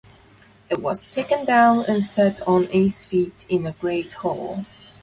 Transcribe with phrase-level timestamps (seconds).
[0.67, 4.65] It was taken down and set on its feet in a great hall.